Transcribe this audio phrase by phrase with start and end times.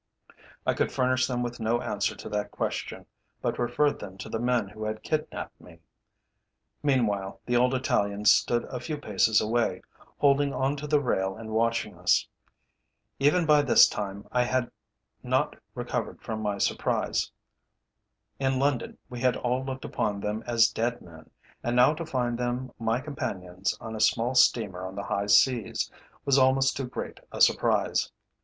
[0.65, 3.05] I could furnish them with no answer to that question,
[3.39, 5.77] but referred them to the men who had kidnapped me.
[6.81, 9.83] Meanwhile, the old Italian stood a few paces away,
[10.17, 12.27] holding on to the rail and watching us.
[13.19, 14.71] Even by this time I had
[15.21, 17.29] not recovered from my surprise.
[18.39, 21.29] In London we had all looked upon them as dead men,
[21.61, 25.91] and now to find them my companions on a small steamer on the high seas,
[26.25, 28.11] was almost too great a surprise.